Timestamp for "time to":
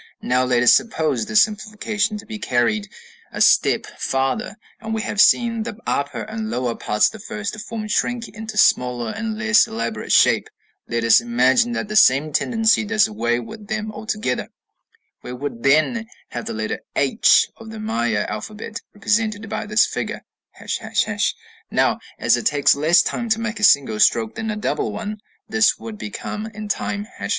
23.03-23.39